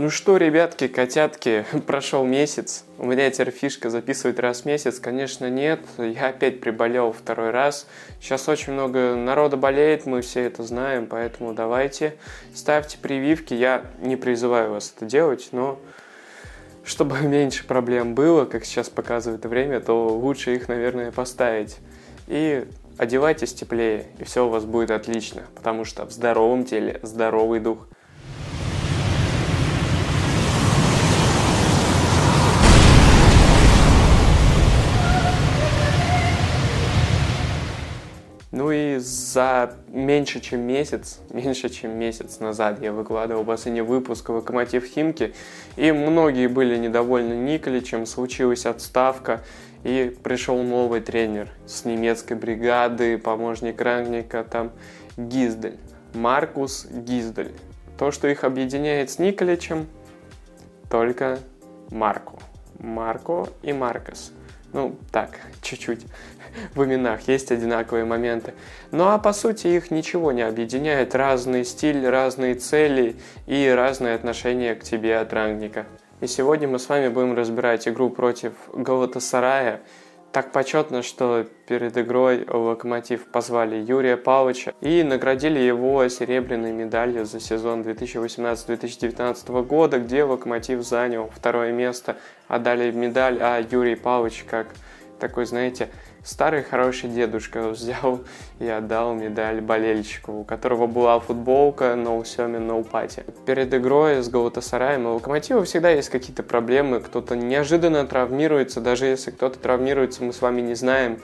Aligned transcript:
Ну 0.00 0.10
что, 0.10 0.36
ребятки, 0.36 0.86
котятки, 0.86 1.66
прошел 1.88 2.24
месяц. 2.24 2.84
У 2.98 3.06
меня 3.06 3.28
теперь 3.32 3.50
фишка 3.50 3.90
записывать 3.90 4.38
раз 4.38 4.60
в 4.60 4.64
месяц. 4.64 5.00
Конечно, 5.00 5.50
нет. 5.50 5.80
Я 5.98 6.28
опять 6.28 6.60
приболел 6.60 7.10
второй 7.10 7.50
раз. 7.50 7.88
Сейчас 8.20 8.48
очень 8.48 8.74
много 8.74 9.16
народа 9.16 9.56
болеет, 9.56 10.06
мы 10.06 10.20
все 10.20 10.42
это 10.42 10.62
знаем, 10.62 11.08
поэтому 11.08 11.52
давайте 11.52 12.14
ставьте 12.54 12.96
прививки. 12.96 13.54
Я 13.54 13.86
не 14.00 14.14
призываю 14.14 14.70
вас 14.70 14.94
это 14.96 15.04
делать, 15.04 15.48
но 15.50 15.80
чтобы 16.84 17.18
меньше 17.22 17.66
проблем 17.66 18.14
было, 18.14 18.44
как 18.44 18.64
сейчас 18.66 18.88
показывает 18.88 19.44
время, 19.46 19.80
то 19.80 20.06
лучше 20.06 20.54
их, 20.54 20.68
наверное, 20.68 21.10
поставить. 21.10 21.76
И 22.28 22.68
одевайтесь 22.98 23.52
теплее, 23.52 24.06
и 24.20 24.22
все 24.22 24.46
у 24.46 24.48
вас 24.48 24.64
будет 24.64 24.92
отлично, 24.92 25.42
потому 25.56 25.84
что 25.84 26.06
в 26.06 26.12
здоровом 26.12 26.64
теле 26.64 27.00
здоровый 27.02 27.58
дух– 27.58 27.88
за 39.32 39.74
меньше 39.88 40.40
чем 40.40 40.60
месяц, 40.60 41.20
меньше 41.30 41.68
чем 41.68 41.98
месяц 41.98 42.40
назад 42.40 42.80
я 42.80 42.92
выкладывал 42.92 43.44
последний 43.44 43.82
выпуск 43.82 44.28
«Локомотив 44.30 44.84
Химки», 44.84 45.34
и 45.76 45.92
многие 45.92 46.46
были 46.46 46.76
недовольны 46.76 47.34
Николичем, 47.34 48.06
случилась 48.06 48.64
отставка, 48.64 49.42
и 49.84 50.16
пришел 50.22 50.62
новый 50.62 51.00
тренер 51.00 51.50
с 51.66 51.84
немецкой 51.84 52.34
бригады, 52.34 53.18
помощник 53.18 53.80
Рангника, 53.80 54.44
там 54.44 54.72
Гиздель, 55.16 55.78
Маркус 56.14 56.86
Гиздель. 56.90 57.52
То, 57.98 58.10
что 58.10 58.28
их 58.28 58.44
объединяет 58.44 59.10
с 59.10 59.18
Николичем, 59.18 59.86
только 60.90 61.38
Марко. 61.90 62.38
Марко 62.78 63.48
и 63.62 63.72
Маркос. 63.72 64.32
Ну, 64.72 64.96
так, 65.10 65.30
чуть-чуть 65.62 66.04
в 66.74 66.84
именах 66.84 67.28
есть 67.28 67.50
одинаковые 67.50 68.04
моменты. 68.04 68.54
Ну 68.90 69.04
а 69.08 69.18
по 69.18 69.32
сути 69.32 69.68
их 69.68 69.90
ничего 69.90 70.32
не 70.32 70.42
объединяет. 70.42 71.14
Разный 71.14 71.64
стиль, 71.64 72.06
разные 72.06 72.54
цели 72.54 73.16
и 73.46 73.68
разные 73.68 74.14
отношения 74.14 74.74
к 74.74 74.84
тебе 74.84 75.18
от 75.18 75.32
рангника. 75.32 75.86
И 76.20 76.26
сегодня 76.26 76.66
мы 76.66 76.78
с 76.78 76.88
вами 76.88 77.08
будем 77.08 77.34
разбирать 77.34 77.86
игру 77.86 78.10
против 78.10 78.52
Галатасарая. 78.72 79.82
Так 80.32 80.52
почетно, 80.52 81.02
что 81.02 81.46
перед 81.66 81.96
игрой 81.96 82.44
Локомотив 82.46 83.24
позвали 83.26 83.76
Юрия 83.76 84.18
Павловича 84.18 84.74
и 84.82 85.02
наградили 85.02 85.58
его 85.58 86.06
серебряной 86.08 86.72
медалью 86.72 87.24
за 87.24 87.40
сезон 87.40 87.80
2018-2019 87.80 89.64
года, 89.64 89.98
где 89.98 90.24
Локомотив 90.24 90.82
занял 90.82 91.30
второе 91.34 91.72
место, 91.72 92.18
отдали 92.46 92.90
медаль, 92.90 93.38
а 93.40 93.58
Юрий 93.70 93.96
Павлович, 93.96 94.44
как 94.48 94.66
такой, 95.18 95.46
знаете, 95.46 95.88
старый 96.24 96.62
хороший 96.62 97.10
дедушка 97.10 97.68
взял 97.68 98.20
и 98.58 98.66
отдал 98.66 99.14
медаль 99.14 99.60
болельщику, 99.60 100.32
у 100.40 100.44
которого 100.44 100.86
была 100.86 101.18
футболка 101.20 101.94
No 101.96 102.22
Semi 102.22 102.58
No 102.58 102.88
Party. 102.88 103.24
Перед 103.44 103.72
игрой 103.74 104.22
с 104.22 104.28
Галатасараем 104.28 105.04
и 105.04 105.10
Локомотивом 105.10 105.64
всегда 105.64 105.90
есть 105.90 106.10
какие-то 106.10 106.42
проблемы, 106.42 107.00
кто-то 107.00 107.36
неожиданно 107.36 108.06
травмируется, 108.06 108.80
даже 108.80 109.06
если 109.06 109.30
кто-то 109.30 109.58
травмируется, 109.58 110.24
мы 110.24 110.32
с 110.32 110.40
вами 110.40 110.60
не 110.60 110.74
знаем, 110.74 111.18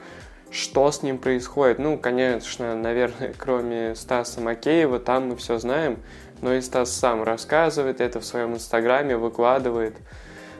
что 0.51 0.91
с 0.91 1.03
ним 1.03 1.19
происходит. 1.19 1.79
Ну, 1.79 1.99
конечно, 1.99 2.77
наверное, 2.77 3.35
кроме 3.39 3.95
Стаса 3.95 4.41
Макеева, 4.41 5.01
там 5.01 5.29
мы 5.29 5.37
все 5.37 5.59
знаем, 5.59 5.99
но 6.41 6.55
и 6.55 6.61
Стас 6.61 6.93
сам 6.93 7.23
рассказывает 7.23 8.01
это 8.01 8.21
в 8.21 8.25
своем 8.25 8.55
инстаграме, 8.55 9.17
выкладывает. 9.17 9.97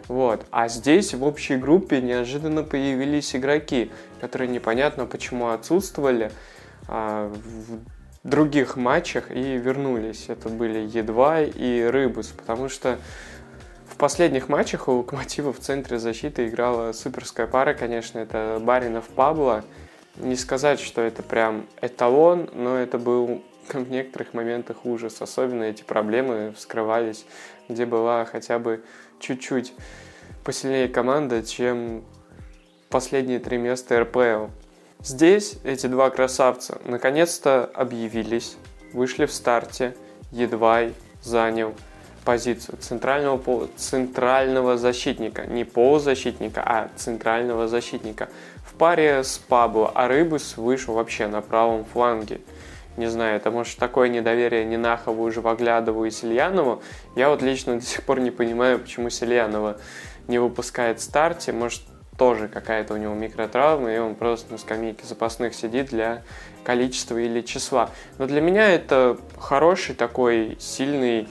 Вот. 0.09 0.45
А 0.51 0.69
здесь 0.69 1.15
в 1.15 1.25
общей 1.25 1.57
группе 1.57 2.01
неожиданно 2.01 2.63
появились 2.63 3.35
игроки, 3.35 3.91
которые 4.21 4.49
непонятно 4.49 5.07
почему 5.07 5.49
отсутствовали 5.49 6.31
а, 6.89 7.33
в 7.33 8.29
других 8.29 8.77
матчах 8.77 9.31
и 9.31 9.57
вернулись. 9.57 10.27
Это 10.29 10.49
были 10.49 10.79
Едва 10.79 11.43
и 11.43 11.83
Рыбус, 11.83 12.29
потому 12.29 12.69
что 12.69 12.99
в 13.89 13.97
последних 13.97 14.49
матчах 14.49 14.89
у 14.89 14.93
Локомотива 14.93 15.53
в 15.53 15.61
центре 15.61 15.99
защиты 15.99 16.49
играла 16.49 16.93
суперская 16.93 17.47
пара, 17.47 17.75
конечно, 17.75 18.19
это 18.19 18.59
Баринов 18.61 19.07
Пабло. 19.09 19.65
Не 20.17 20.37
сказать, 20.37 20.81
что 20.81 21.01
это 21.01 21.23
прям 21.23 21.67
эталон, 21.81 22.51
но 22.55 22.77
это 22.77 22.99
был 22.99 23.43
в 23.73 23.91
некоторых 23.91 24.35
моментах 24.35 24.85
ужас. 24.85 25.23
Особенно 25.23 25.63
эти 25.65 25.83
проблемы 25.83 26.53
вскрывались, 26.57 27.25
где 27.69 27.87
была 27.87 28.25
хотя 28.25 28.59
бы 28.59 28.83
чуть-чуть 29.21 29.73
посильнее 30.45 30.89
команда, 30.89 31.43
чем 31.43 32.05
последние 32.91 33.39
три 33.39 33.57
места 33.57 34.01
РПЛ. 34.01 34.53
Здесь 35.01 35.57
эти 35.65 35.87
два 35.87 36.11
красавца 36.11 36.79
наконец-то 36.85 37.71
объявились, 37.75 38.57
вышли 38.93 39.27
в 39.27 39.33
старте, 39.33 39.97
Едвай 40.31 40.93
занял 41.23 41.75
позицию 42.25 42.79
центрального, 42.79 43.69
центрального 43.77 44.77
защитника. 44.77 45.47
Не 45.47 45.65
полузащитника, 45.65 46.63
а 46.65 46.91
центрального 46.97 47.69
защитника. 47.69 48.29
В 48.67 48.75
паре 48.75 49.23
с 49.23 49.39
Пабло, 49.39 49.91
а 49.95 50.09
Рыбус 50.09 50.57
вышел 50.57 50.95
вообще 50.95 51.27
на 51.27 51.41
правом 51.43 51.85
фланге. 51.85 52.41
Не 52.97 53.07
знаю, 53.07 53.37
это 53.37 53.51
может 53.51 53.79
такое 53.79 54.09
недоверие 54.09 54.65
Нинахову, 54.65 55.31
Живоглядову 55.31 56.05
и 56.05 56.11
Сильянову. 56.11 56.83
Я 57.17 57.29
вот 57.29 57.43
лично 57.43 57.77
до 57.77 57.85
сих 57.85 58.03
пор 58.05 58.21
не 58.21 58.31
понимаю, 58.31 58.79
почему 58.79 59.11
Сильянова 59.11 59.79
не 60.29 60.39
выпускает 60.39 61.01
в 61.01 61.03
старте. 61.03 61.53
Может, 61.53 61.83
тоже 62.17 62.49
какая-то 62.49 62.95
у 62.95 62.97
него 62.97 63.15
микротравма, 63.15 63.93
и 63.93 63.99
он 63.99 64.15
просто 64.15 64.53
на 64.53 64.59
скамейке 64.59 65.05
запасных 65.05 65.55
сидит 65.55 65.89
для 65.89 66.23
количества 66.63 67.19
или 67.19 67.41
числа. 67.41 67.91
Но 68.19 68.27
для 68.27 68.41
меня 68.41 68.71
это 68.71 69.19
хороший 69.39 69.95
такой 69.95 70.57
сильный 70.61 71.29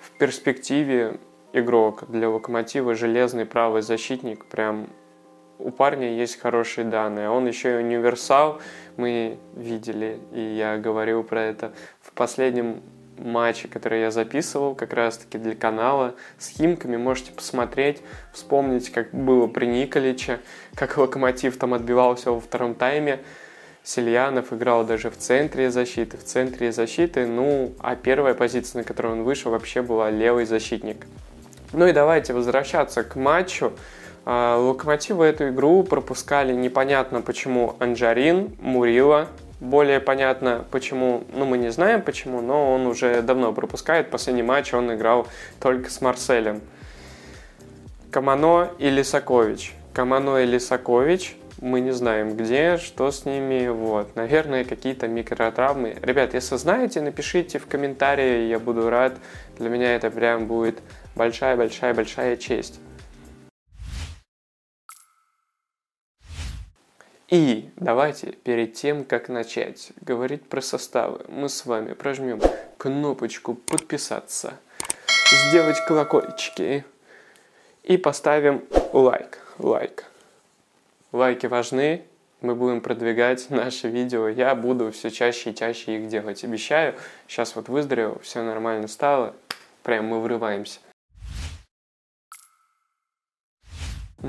в 0.00 0.10
перспективе 0.18 1.18
игрок 1.52 2.04
для 2.08 2.28
Локомотива, 2.28 2.94
железный 2.94 3.46
правый 3.46 3.82
защитник, 3.82 4.44
прям 4.46 4.88
у 5.58 5.70
парня 5.70 6.14
есть 6.14 6.38
хорошие 6.38 6.84
данные. 6.84 7.30
Он 7.30 7.46
еще 7.46 7.74
и 7.74 7.84
универсал, 7.84 8.60
мы 8.96 9.38
видели, 9.54 10.20
и 10.32 10.40
я 10.40 10.76
говорил 10.76 11.22
про 11.22 11.42
это 11.42 11.72
в 12.02 12.12
последнем 12.12 12.82
матче, 13.18 13.68
который 13.68 14.00
я 14.00 14.10
записывал 14.10 14.74
как 14.74 14.92
раз-таки 14.92 15.38
для 15.38 15.54
канала 15.54 16.14
с 16.38 16.48
Химками. 16.48 16.96
Можете 16.96 17.32
посмотреть, 17.32 18.02
вспомнить, 18.32 18.90
как 18.90 19.12
было 19.12 19.46
при 19.46 19.66
Николиче, 19.66 20.40
как 20.74 20.96
Локомотив 20.96 21.56
там 21.56 21.74
отбивался 21.74 22.30
во 22.30 22.40
втором 22.40 22.74
тайме. 22.74 23.20
Сельянов 23.82 24.52
играл 24.52 24.84
даже 24.84 25.10
в 25.10 25.16
центре 25.16 25.70
защиты, 25.70 26.16
в 26.16 26.24
центре 26.24 26.72
защиты, 26.72 27.24
ну, 27.24 27.72
а 27.78 27.94
первая 27.94 28.34
позиция, 28.34 28.80
на 28.80 28.84
которую 28.84 29.18
он 29.18 29.22
вышел, 29.22 29.52
вообще 29.52 29.80
была 29.80 30.10
левый 30.10 30.44
защитник. 30.44 31.06
Ну 31.72 31.86
и 31.86 31.92
давайте 31.92 32.32
возвращаться 32.32 33.04
к 33.04 33.14
матчу. 33.14 33.72
А, 34.24 34.56
Локомотивы 34.58 35.24
эту 35.24 35.50
игру 35.50 35.84
пропускали 35.84 36.52
непонятно 36.52 37.22
почему 37.22 37.76
Анджарин, 37.78 38.56
Мурила. 38.60 39.28
Более 39.60 40.00
понятно 40.00 40.64
почему, 40.70 41.24
ну 41.32 41.46
мы 41.46 41.56
не 41.56 41.70
знаем 41.70 42.02
почему, 42.02 42.42
но 42.42 42.74
он 42.74 42.86
уже 42.86 43.22
давно 43.22 43.52
пропускает. 43.52 44.10
Последний 44.10 44.42
матч 44.42 44.74
он 44.74 44.94
играл 44.94 45.26
только 45.60 45.90
с 45.90 46.00
Марселем. 46.00 46.60
Камано 48.10 48.70
и 48.78 48.90
Лисакович. 48.90 49.74
Камано 49.94 50.38
и 50.38 50.46
Лисакович 50.46 51.36
мы 51.60 51.80
не 51.80 51.92
знаем 51.92 52.36
где, 52.36 52.76
что 52.76 53.10
с 53.10 53.24
ними, 53.24 53.68
вот. 53.68 54.14
Наверное, 54.14 54.64
какие-то 54.64 55.08
микротравмы. 55.08 55.96
Ребят, 56.02 56.34
если 56.34 56.56
знаете, 56.56 57.00
напишите 57.00 57.58
в 57.58 57.66
комментарии, 57.66 58.48
я 58.48 58.58
буду 58.58 58.90
рад. 58.90 59.14
Для 59.58 59.70
меня 59.70 59.94
это 59.94 60.10
прям 60.10 60.46
будет 60.46 60.78
большая-большая-большая 61.14 62.36
честь. 62.36 62.78
И 67.28 67.70
давайте 67.74 68.32
перед 68.32 68.74
тем, 68.74 69.04
как 69.04 69.28
начать 69.28 69.90
говорить 70.00 70.48
про 70.48 70.60
составы, 70.60 71.24
мы 71.28 71.48
с 71.48 71.66
вами 71.66 71.92
прожмем 71.92 72.40
кнопочку 72.78 73.54
подписаться, 73.54 74.54
сделать 75.48 75.76
колокольчики 75.88 76.84
и 77.82 77.96
поставим 77.96 78.64
лайк. 78.92 79.40
Лайк. 79.58 80.04
Лайки 81.10 81.46
важны, 81.46 82.04
мы 82.42 82.54
будем 82.54 82.80
продвигать 82.80 83.50
наши 83.50 83.88
видео. 83.88 84.28
Я 84.28 84.54
буду 84.54 84.92
все 84.92 85.10
чаще 85.10 85.50
и 85.50 85.54
чаще 85.54 85.96
их 85.96 86.08
делать. 86.08 86.44
Обещаю, 86.44 86.94
сейчас 87.26 87.56
вот 87.56 87.68
выздоровел, 87.68 88.20
все 88.22 88.44
нормально 88.44 88.86
стало, 88.86 89.34
прям 89.82 90.06
мы 90.06 90.20
врываемся. 90.20 90.78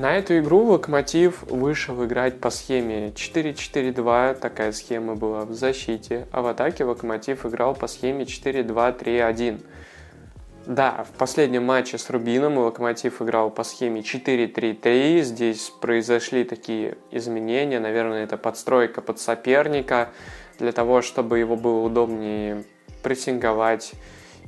На 0.00 0.16
эту 0.16 0.38
игру 0.38 0.62
Локомотив 0.62 1.42
вышел 1.48 2.04
играть 2.04 2.38
по 2.38 2.50
схеме 2.50 3.08
4-4-2, 3.08 4.38
такая 4.38 4.70
схема 4.70 5.16
была 5.16 5.44
в 5.44 5.52
защите, 5.54 6.28
а 6.30 6.40
в 6.40 6.46
атаке 6.46 6.84
Локомотив 6.84 7.44
играл 7.44 7.74
по 7.74 7.88
схеме 7.88 8.22
4-2-3-1. 8.22 9.60
Да, 10.66 11.04
в 11.04 11.18
последнем 11.18 11.64
матче 11.64 11.98
с 11.98 12.10
Рубином 12.10 12.58
Локомотив 12.58 13.20
играл 13.20 13.50
по 13.50 13.64
схеме 13.64 14.02
4-3-3. 14.02 15.22
Здесь 15.22 15.72
произошли 15.80 16.44
такие 16.44 16.96
изменения. 17.10 17.80
Наверное, 17.80 18.22
это 18.22 18.36
подстройка 18.36 19.02
под 19.02 19.18
соперника 19.18 20.10
для 20.60 20.70
того, 20.70 21.02
чтобы 21.02 21.40
его 21.40 21.56
было 21.56 21.82
удобнее 21.82 22.62
прессинговать. 23.02 23.94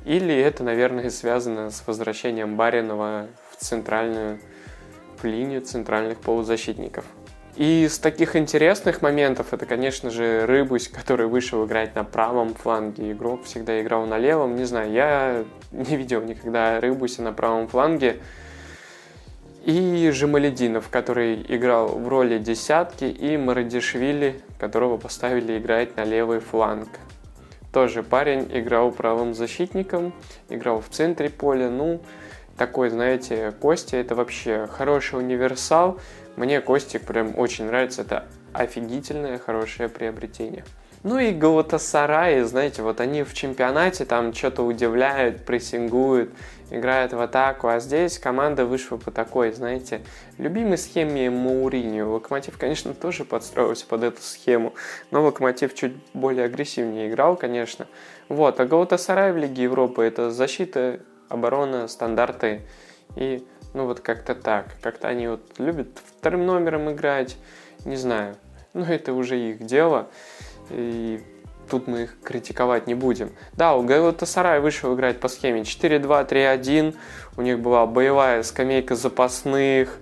Или 0.04 0.32
это, 0.32 0.62
наверное, 0.62 1.10
связано 1.10 1.70
с 1.70 1.82
возвращением 1.88 2.54
Баринова 2.54 3.26
в 3.50 3.56
центральную 3.56 4.38
в 5.22 5.24
линию 5.24 5.60
центральных 5.60 6.18
полузащитников. 6.18 7.04
И 7.56 7.84
из 7.84 7.98
таких 7.98 8.36
интересных 8.36 9.02
моментов 9.02 9.52
это, 9.52 9.66
конечно 9.66 10.10
же, 10.10 10.46
Рыбусь, 10.46 10.88
который 10.88 11.26
вышел 11.26 11.66
играть 11.66 11.94
на 11.94 12.04
правом 12.04 12.54
фланге. 12.54 13.12
Игрок 13.12 13.44
всегда 13.44 13.80
играл 13.82 14.06
на 14.06 14.18
левом. 14.18 14.56
Не 14.56 14.64
знаю, 14.64 14.92
я 14.92 15.44
не 15.72 15.96
видел 15.96 16.22
никогда 16.22 16.80
Рыбуся 16.80 17.22
на 17.22 17.32
правом 17.32 17.68
фланге. 17.68 18.20
И 19.64 20.10
Жемалединов, 20.10 20.88
который 20.88 21.44
играл 21.48 21.88
в 21.88 22.08
роли 22.08 22.38
десятки, 22.38 23.04
и 23.04 23.36
Марадишвили, 23.36 24.40
которого 24.58 24.96
поставили 24.96 25.58
играть 25.58 25.96
на 25.96 26.04
левый 26.04 26.40
фланг. 26.40 26.88
Тоже 27.72 28.02
парень 28.02 28.48
играл 28.52 28.90
правым 28.90 29.34
защитником, 29.34 30.14
играл 30.48 30.80
в 30.80 30.88
центре 30.88 31.28
поля. 31.28 31.68
Ну, 31.68 32.00
такой, 32.60 32.90
знаете, 32.90 33.54
Костя 33.58 33.96
это 33.96 34.14
вообще 34.14 34.68
хороший 34.70 35.18
универсал. 35.18 35.98
Мне 36.36 36.60
Костик 36.60 37.06
прям 37.06 37.38
очень 37.38 37.64
нравится, 37.64 38.02
это 38.02 38.26
офигительное, 38.52 39.38
хорошее 39.38 39.88
приобретение. 39.88 40.62
Ну 41.02 41.18
и 41.18 41.32
Галатасараи, 41.32 42.42
знаете, 42.42 42.82
вот 42.82 43.00
они 43.00 43.22
в 43.22 43.32
чемпионате 43.32 44.04
там 44.04 44.34
что-то 44.34 44.62
удивляют, 44.62 45.46
прессингуют, 45.46 46.32
играют 46.70 47.14
в 47.14 47.20
атаку, 47.22 47.68
а 47.68 47.80
здесь 47.80 48.18
команда 48.18 48.66
вышла 48.66 48.98
по 48.98 49.10
такой, 49.10 49.52
знаете, 49.52 50.02
любимой 50.36 50.76
схеме 50.76 51.28
Мауринio. 51.28 52.12
Локомотив, 52.12 52.58
конечно, 52.58 52.92
тоже 52.92 53.24
подстроился 53.24 53.86
под 53.86 54.02
эту 54.02 54.20
схему, 54.20 54.74
но 55.10 55.22
Локомотив 55.22 55.74
чуть 55.74 55.94
более 56.12 56.44
агрессивнее 56.44 57.08
играл, 57.08 57.36
конечно. 57.36 57.86
Вот, 58.28 58.60
а 58.60 58.66
Галатасарай 58.66 59.32
в 59.32 59.38
Лиге 59.38 59.62
Европы 59.62 60.04
это 60.04 60.30
защита, 60.30 61.00
оборона, 61.30 61.88
стандарты 61.88 62.62
и 63.16 63.46
ну 63.72 63.86
вот 63.86 64.00
как-то 64.00 64.34
так. 64.34 64.66
Как-то 64.82 65.08
они 65.08 65.28
вот 65.28 65.42
любят 65.58 65.88
вторым 66.18 66.44
номером 66.46 66.90
играть. 66.90 67.36
Не 67.84 67.96
знаю. 67.96 68.36
Но 68.72 68.84
это 68.84 69.12
уже 69.12 69.38
их 69.38 69.64
дело. 69.64 70.08
И 70.70 71.22
тут 71.70 71.86
мы 71.86 72.02
их 72.02 72.20
критиковать 72.20 72.86
не 72.86 72.94
будем. 72.94 73.32
Да, 73.54 73.74
у 73.74 73.82
Галатасарай 73.82 74.60
вышел 74.60 74.94
играть 74.94 75.20
по 75.20 75.28
схеме 75.28 75.62
4-2-3-1. 75.62 76.96
У 77.36 77.42
них 77.42 77.60
была 77.60 77.86
боевая 77.86 78.42
скамейка 78.42 78.96
запасных. 78.96 79.98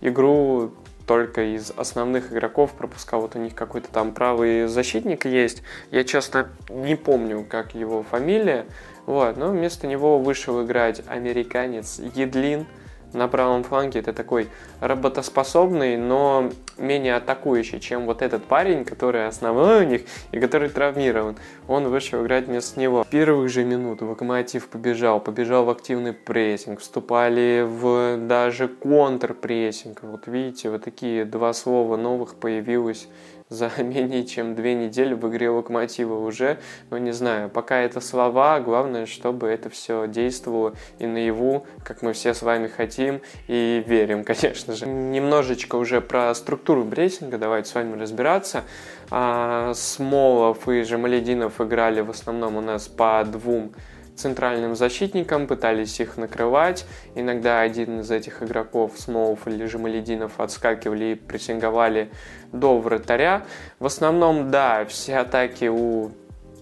Игру 0.00 0.72
только 1.06 1.56
из 1.56 1.72
основных 1.76 2.32
игроков 2.32 2.72
пропускал. 2.72 3.22
Вот 3.22 3.36
у 3.36 3.38
них 3.38 3.54
какой-то 3.54 3.88
там 3.90 4.12
правый 4.12 4.66
защитник 4.66 5.26
есть. 5.26 5.62
Я, 5.90 6.04
честно, 6.04 6.48
не 6.68 6.94
помню, 6.94 7.44
как 7.48 7.74
его 7.74 8.02
фамилия. 8.02 8.66
Вот, 9.06 9.36
но 9.36 9.50
вместо 9.50 9.86
него 9.86 10.18
вышел 10.18 10.64
играть 10.64 11.02
американец 11.08 11.98
Едлин– 12.14 12.66
на 13.12 13.28
правом 13.28 13.64
фланге 13.64 14.00
это 14.00 14.12
такой 14.12 14.48
работоспособный, 14.80 15.96
но 15.96 16.50
менее 16.78 17.16
атакующий, 17.16 17.80
чем 17.80 18.06
вот 18.06 18.22
этот 18.22 18.44
парень, 18.44 18.84
который 18.84 19.26
основной 19.26 19.84
у 19.84 19.88
них 19.88 20.02
и 20.32 20.38
который 20.38 20.68
травмирован. 20.68 21.36
Он 21.66 21.88
вышел 21.88 22.24
играть 22.24 22.46
вместо 22.46 22.78
него. 22.78 23.02
В 23.04 23.08
первых 23.08 23.48
же 23.48 23.64
минут 23.64 24.02
Локомотив 24.02 24.68
побежал, 24.68 25.20
побежал 25.20 25.64
в 25.64 25.70
активный 25.70 26.12
прессинг, 26.12 26.80
вступали 26.80 27.66
в 27.66 28.28
даже 28.28 28.68
контрпрессинг. 28.68 30.02
Вот 30.02 30.26
видите, 30.26 30.70
вот 30.70 30.84
такие 30.84 31.24
два 31.24 31.52
слова 31.52 31.96
новых 31.96 32.36
появилось 32.36 33.08
за 33.50 33.70
менее 33.82 34.24
чем 34.24 34.54
две 34.54 34.74
недели 34.74 35.12
в 35.12 35.28
игре 35.28 35.50
Локомотива 35.50 36.14
уже. 36.14 36.58
Но 36.88 36.96
не 36.96 37.12
знаю, 37.12 37.50
пока 37.50 37.80
это 37.80 38.00
слова, 38.00 38.60
главное, 38.60 39.04
чтобы 39.04 39.48
это 39.48 39.68
все 39.68 40.06
действовало 40.06 40.74
и 40.98 41.06
наяву, 41.06 41.66
как 41.84 42.00
мы 42.00 42.14
все 42.14 42.32
с 42.32 42.40
вами 42.40 42.68
хотим 42.68 43.20
и 43.48 43.84
верим, 43.86 44.24
конечно 44.30 44.74
же. 44.74 44.86
Немножечко 44.86 45.76
уже 45.76 46.00
про 46.00 46.34
структуру 46.34 46.84
брессинга 46.84 47.36
давайте 47.36 47.68
с 47.68 47.74
вами 47.74 48.00
разбираться. 48.00 48.64
А, 49.10 49.72
Смолов 49.74 50.68
и 50.68 50.82
Жамалединов 50.82 51.60
играли 51.60 52.00
в 52.00 52.10
основном 52.10 52.56
у 52.56 52.60
нас 52.60 52.86
по 52.86 53.24
двум 53.24 53.72
центральным 54.20 54.76
защитникам, 54.76 55.46
пытались 55.46 55.98
их 55.98 56.16
накрывать. 56.16 56.86
Иногда 57.14 57.60
один 57.60 58.00
из 58.00 58.10
этих 58.10 58.42
игроков, 58.42 58.92
Смолов 58.96 59.46
или 59.46 59.64
Жемалединов, 59.64 60.38
отскакивали 60.38 61.04
и 61.06 61.14
прессинговали 61.14 62.10
до 62.52 62.78
вратаря. 62.78 63.42
В 63.78 63.86
основном, 63.86 64.50
да, 64.50 64.84
все 64.86 65.18
атаки 65.18 65.66
у 65.66 66.10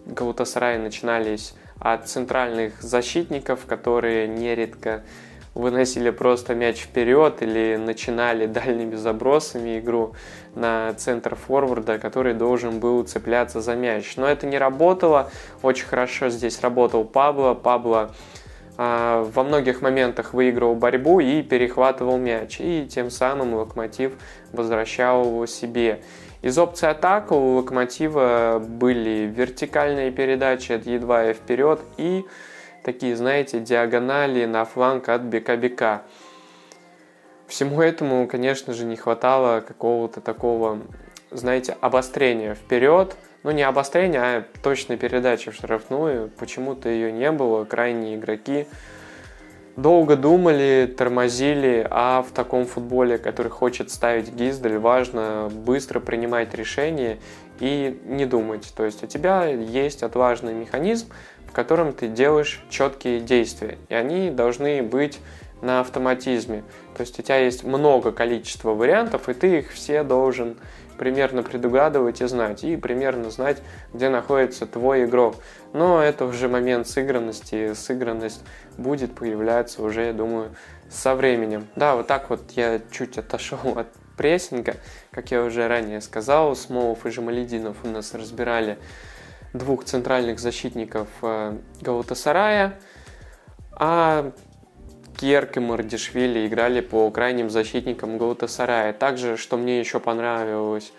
Гаутасарая 0.06 0.78
начинались 0.78 1.54
от 1.78 2.08
центральных 2.08 2.82
защитников, 2.82 3.66
которые 3.66 4.26
нередко 4.26 5.02
выносили 5.54 6.10
просто 6.10 6.54
мяч 6.54 6.82
вперед 6.82 7.42
или 7.42 7.76
начинали 7.76 8.46
дальними 8.60 8.94
забросами 8.94 9.78
игру 9.78 10.14
на 10.54 10.94
центр 10.94 11.34
форварда, 11.34 11.98
который 11.98 12.34
должен 12.34 12.80
был 12.80 13.02
цепляться 13.04 13.60
за 13.60 13.74
мяч. 13.74 14.16
Но 14.16 14.26
это 14.26 14.46
не 14.46 14.56
работало. 14.58 15.30
Очень 15.62 15.86
хорошо 15.86 16.28
здесь 16.28 16.60
работал 16.60 17.04
Пабло. 17.04 17.54
Пабло 17.54 18.14
во 18.78 19.42
многих 19.42 19.82
моментах 19.82 20.32
выигрывал 20.32 20.76
борьбу 20.76 21.18
и 21.18 21.42
перехватывал 21.42 22.16
мяч. 22.16 22.60
И 22.60 22.86
тем 22.88 23.10
самым 23.10 23.54
Локомотив 23.54 24.12
возвращал 24.52 25.24
его 25.24 25.46
себе. 25.46 26.00
Из 26.42 26.56
опций 26.56 26.88
атака 26.88 27.32
у 27.32 27.56
Локомотива 27.56 28.64
были 28.64 29.26
вертикальные 29.26 30.12
передачи 30.12 30.70
от 30.70 30.86
едва 30.86 31.30
и 31.30 31.34
вперед 31.34 31.80
и 31.96 32.24
такие, 32.84 33.16
знаете, 33.16 33.58
диагонали 33.58 34.44
на 34.44 34.64
фланг 34.64 35.08
от 35.08 35.22
бека-бека. 35.22 36.02
Всему 37.48 37.82
этому, 37.82 38.28
конечно 38.28 38.74
же, 38.74 38.84
не 38.84 38.94
хватало 38.94 39.60
какого-то 39.60 40.20
такого, 40.20 40.78
знаете, 41.32 41.76
обострения 41.80 42.54
вперед. 42.54 43.16
Ну, 43.44 43.52
не 43.52 43.62
обострения, 43.62 44.20
а 44.20 44.44
точной 44.62 44.96
передачи 44.96 45.50
в 45.50 45.54
штрафную. 45.54 46.30
Почему-то 46.38 46.88
ее 46.88 47.12
не 47.12 47.30
было. 47.30 47.64
Крайние 47.64 48.16
игроки 48.16 48.66
долго 49.76 50.16
думали, 50.16 50.92
тормозили, 50.98 51.86
а 51.88 52.22
в 52.22 52.32
таком 52.32 52.66
футболе, 52.66 53.16
который 53.16 53.48
хочет 53.48 53.90
ставить 53.90 54.32
Гиздель, 54.34 54.78
важно 54.78 55.48
быстро 55.52 56.00
принимать 56.00 56.52
решения 56.54 57.18
и 57.60 58.00
не 58.04 58.26
думать. 58.26 58.72
То 58.76 58.84
есть 58.84 59.04
у 59.04 59.06
тебя 59.06 59.46
есть 59.46 60.02
отважный 60.02 60.52
механизм, 60.52 61.08
в 61.46 61.52
котором 61.52 61.92
ты 61.92 62.08
делаешь 62.08 62.64
четкие 62.70 63.20
действия, 63.20 63.78
и 63.88 63.94
они 63.94 64.30
должны 64.30 64.82
быть 64.82 65.20
на 65.62 65.80
автоматизме. 65.80 66.64
То 66.96 67.02
есть 67.02 67.18
у 67.18 67.22
тебя 67.22 67.38
есть 67.38 67.62
много 67.62 68.10
количества 68.10 68.74
вариантов, 68.74 69.28
и 69.28 69.34
ты 69.34 69.58
их 69.58 69.72
все 69.72 70.02
должен 70.02 70.56
примерно 70.98 71.42
предугадывать 71.42 72.20
и 72.20 72.26
знать, 72.26 72.64
и 72.64 72.76
примерно 72.76 73.30
знать, 73.30 73.62
где 73.94 74.08
находится 74.08 74.66
твой 74.66 75.04
игрок. 75.04 75.36
Но 75.72 76.02
это 76.02 76.24
уже 76.24 76.48
момент 76.48 76.88
сыгранности, 76.88 77.72
сыгранность 77.74 78.42
будет 78.76 79.14
появляться 79.14 79.82
уже, 79.82 80.06
я 80.06 80.12
думаю, 80.12 80.54
со 80.90 81.14
временем. 81.14 81.68
Да, 81.76 81.94
вот 81.96 82.06
так 82.06 82.30
вот 82.30 82.50
я 82.52 82.80
чуть 82.90 83.18
отошел 83.18 83.58
от 83.76 83.88
прессинга. 84.16 84.76
Как 85.10 85.30
я 85.30 85.42
уже 85.42 85.68
ранее 85.68 86.00
сказал, 86.00 86.54
Смолов 86.56 87.06
и 87.06 87.10
Жамалединов 87.10 87.76
у 87.84 87.88
нас 87.88 88.14
разбирали 88.14 88.78
двух 89.54 89.84
центральных 89.84 90.40
защитников 90.40 91.08
э, 91.22 91.56
Галатасарая, 91.80 92.78
а 93.72 94.32
Кьерк 95.18 95.56
и 95.56 95.60
Мардишвили 95.60 96.46
играли 96.46 96.80
по 96.80 97.10
крайним 97.10 97.50
защитникам 97.50 98.18
Галатасарая. 98.18 98.92
Также, 98.92 99.36
что 99.36 99.56
мне 99.56 99.80
еще 99.80 100.00
понравилось, 100.00 100.92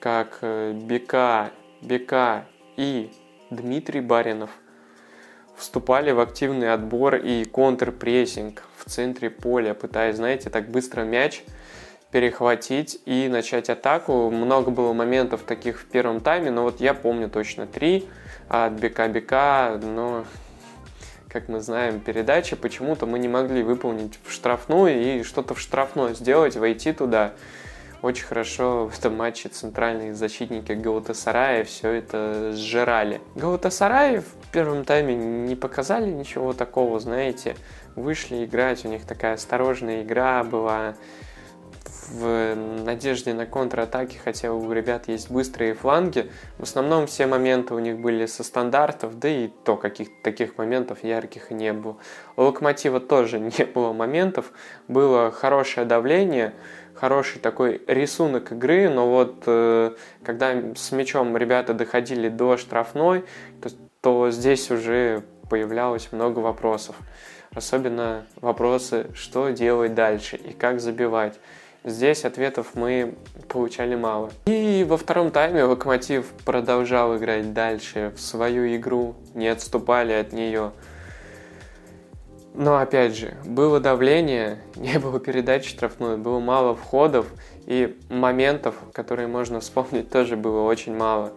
как 0.00 0.38
э, 0.40 0.72
Бека, 0.72 1.50
Бека 1.82 2.46
и 2.76 3.10
Дмитрий 3.50 4.00
Баринов 4.00 4.50
вступали 5.56 6.10
в 6.10 6.20
активный 6.20 6.72
отбор 6.72 7.16
и 7.16 7.44
контрпрессинг 7.44 8.62
в 8.78 8.88
центре 8.90 9.30
поля, 9.30 9.74
пытаясь, 9.74 10.16
знаете, 10.16 10.50
так 10.50 10.70
быстро 10.70 11.02
мяч– 11.02 11.42
перехватить 12.10 13.00
и 13.04 13.28
начать 13.28 13.68
атаку. 13.68 14.30
Много 14.30 14.70
было 14.70 14.92
моментов 14.92 15.42
таких 15.42 15.78
в 15.80 15.84
первом 15.84 16.20
тайме, 16.20 16.50
но 16.50 16.62
вот 16.62 16.80
я 16.80 16.94
помню 16.94 17.28
точно 17.28 17.66
три 17.66 18.08
от 18.48 18.72
БК-БК, 18.80 19.78
но 19.82 20.24
как 21.36 21.48
мы 21.50 21.60
знаем, 21.60 22.00
передачи 22.00 22.56
почему-то 22.56 23.04
мы 23.04 23.18
не 23.18 23.28
могли 23.28 23.62
выполнить 23.62 24.18
в 24.24 24.32
штрафную 24.32 25.18
и 25.18 25.22
что-то 25.22 25.52
в 25.52 25.60
штрафной 25.60 26.14
сделать, 26.14 26.56
войти 26.56 26.94
туда. 26.94 27.34
очень 28.00 28.24
хорошо 28.24 28.88
в 28.88 28.98
этом 28.98 29.16
матче 29.16 29.50
центральные 29.50 30.14
защитники 30.14 30.72
Гаутасарая 30.72 31.64
все 31.64 31.90
это 31.90 32.52
сжирали. 32.54 33.20
Гаутасарай 33.34 34.20
в 34.20 34.50
первом 34.50 34.86
тайме 34.86 35.14
не 35.14 35.56
показали 35.56 36.10
ничего 36.10 36.54
такого, 36.54 37.00
знаете, 37.00 37.54
вышли 37.96 38.46
играть, 38.46 38.86
у 38.86 38.88
них 38.88 39.04
такая 39.04 39.34
осторожная 39.34 40.04
игра 40.04 40.42
была, 40.42 40.94
в 42.08 42.54
надежде 42.54 43.34
на 43.34 43.46
контратаки, 43.46 44.16
хотя 44.16 44.52
у 44.52 44.72
ребят 44.72 45.08
есть 45.08 45.30
быстрые 45.30 45.74
фланги. 45.74 46.30
В 46.58 46.62
основном 46.62 47.06
все 47.06 47.26
моменты 47.26 47.74
у 47.74 47.78
них 47.78 47.98
были 47.98 48.26
со 48.26 48.44
стандартов, 48.44 49.18
да 49.18 49.28
и 49.28 49.48
то 49.64 49.76
каких-то 49.76 50.14
таких 50.22 50.58
моментов 50.58 51.02
ярких 51.02 51.50
не 51.50 51.72
было. 51.72 51.96
У 52.36 52.42
Локомотива 52.42 53.00
тоже 53.00 53.38
не 53.58 53.64
было 53.64 53.92
моментов, 53.92 54.52
было 54.88 55.30
хорошее 55.30 55.86
давление, 55.86 56.54
хороший 56.94 57.40
такой 57.40 57.82
рисунок 57.86 58.52
игры, 58.52 58.88
но 58.88 59.08
вот 59.08 59.42
э, 59.46 59.92
когда 60.22 60.54
с 60.74 60.92
мячом 60.92 61.36
ребята 61.36 61.74
доходили 61.74 62.28
до 62.28 62.56
штрафной, 62.56 63.24
то, 63.62 63.70
то 64.00 64.30
здесь 64.30 64.70
уже 64.70 65.24
появлялось 65.48 66.12
много 66.12 66.40
вопросов. 66.40 66.96
Особенно 67.54 68.26
вопросы, 68.36 69.06
что 69.14 69.50
делать 69.50 69.94
дальше 69.94 70.36
и 70.36 70.52
как 70.52 70.80
забивать. 70.80 71.38
Здесь 71.86 72.24
ответов 72.24 72.74
мы 72.74 73.14
получали 73.48 73.94
мало. 73.94 74.32
И 74.46 74.84
во 74.88 74.96
втором 74.96 75.30
тайме 75.30 75.62
Локомотив 75.62 76.26
продолжал 76.44 77.16
играть 77.16 77.52
дальше 77.52 78.12
в 78.16 78.20
свою 78.20 78.74
игру, 78.74 79.14
не 79.34 79.46
отступали 79.46 80.12
от 80.12 80.32
нее. 80.32 80.72
Но 82.54 82.76
опять 82.78 83.16
же, 83.16 83.36
было 83.44 83.78
давление, 83.78 84.58
не 84.74 84.98
было 84.98 85.20
передач 85.20 85.68
штрафной, 85.68 86.16
было 86.16 86.40
мало 86.40 86.74
входов 86.74 87.26
и 87.66 87.96
моментов, 88.08 88.74
которые 88.92 89.28
можно 89.28 89.60
вспомнить, 89.60 90.10
тоже 90.10 90.36
было 90.36 90.62
очень 90.62 90.96
мало. 90.96 91.34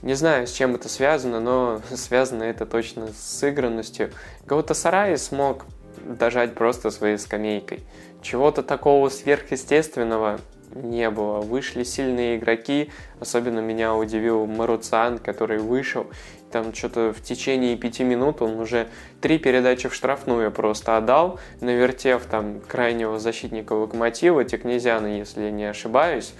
Не 0.00 0.14
знаю, 0.14 0.46
с 0.46 0.52
чем 0.52 0.74
это 0.74 0.88
связано, 0.88 1.38
но 1.38 1.82
связано 1.94 2.44
это 2.44 2.64
точно 2.64 3.08
с 3.08 3.38
сыгранностью. 3.40 4.10
Гаутасарай 4.46 5.18
смог 5.18 5.66
дожать 6.02 6.54
просто 6.54 6.90
своей 6.90 7.18
скамейкой. 7.18 7.80
Чего-то 8.26 8.64
такого 8.64 9.08
сверхъестественного 9.08 10.40
не 10.74 11.10
было. 11.10 11.42
Вышли 11.42 11.84
сильные 11.84 12.38
игроки, 12.38 12.90
особенно 13.20 13.60
меня 13.60 13.94
удивил 13.94 14.46
Маруцан, 14.46 15.18
который 15.18 15.58
вышел, 15.58 16.08
там 16.50 16.74
что-то 16.74 17.12
в 17.12 17.22
течение 17.22 17.76
пяти 17.76 18.02
минут 18.02 18.42
он 18.42 18.58
уже 18.58 18.88
три 19.20 19.38
передачи 19.38 19.88
в 19.88 19.94
штрафную 19.94 20.50
просто 20.50 20.96
отдал, 20.96 21.38
навертев 21.60 22.24
там 22.24 22.58
крайнего 22.58 23.20
защитника 23.20 23.74
Локомотива, 23.74 24.44
Текнезяна, 24.44 25.18
если 25.18 25.50
не 25.50 25.66
ошибаюсь, 25.66 26.34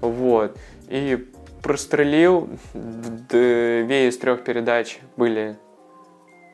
вот, 0.00 0.58
и 0.88 1.24
прострелил, 1.62 2.50
две 2.74 4.08
из 4.08 4.18
трех 4.18 4.42
передач 4.42 4.98
были 5.16 5.56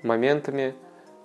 моментами, 0.03 0.75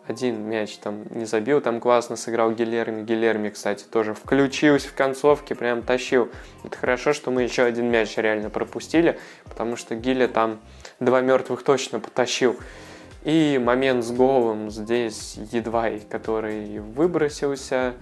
один 0.06 0.42
мяч 0.50 0.78
там 0.78 1.04
не 1.12 1.26
забил, 1.26 1.62
там 1.62 1.80
классно 1.80 2.16
сыграл 2.16 2.52
Гилерми. 2.52 3.04
Гилерми, 3.04 3.50
кстати, 3.50 3.86
тоже 3.86 4.14
включился 4.14 4.90
в 4.90 4.94
концовке, 4.94 5.56
прям 5.56 5.82
тащил. 5.82 6.30
Это 6.64 6.78
хорошо, 6.78 7.14
что 7.14 7.32
мы 7.32 7.44
еще 7.44 7.64
один 7.64 7.90
мяч 7.90 8.18
реально 8.18 8.50
пропустили, 8.50 9.18
потому 9.46 9.76
что 9.78 9.96
Гиля 9.96 10.28
там 10.28 10.60
два 11.00 11.22
мертвых 11.22 11.64
точно 11.64 12.00
потащил. 12.00 12.58
И 13.24 13.60
момент 13.64 14.04
с 14.04 14.12
голом 14.12 14.70
здесь 14.70 15.36
едва, 15.52 15.90
который 16.10 16.80
выбросился 16.80 17.94